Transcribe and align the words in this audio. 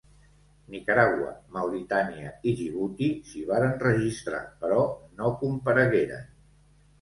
Nicaragua, 0.75 1.33
Mauritània, 1.57 2.31
i 2.51 2.53
Djibouti 2.61 3.11
s'hi 3.29 3.43
varen 3.51 3.77
registrar 3.85 4.41
però 4.65 4.81
no 5.21 5.31
comparegueren. 5.45 6.27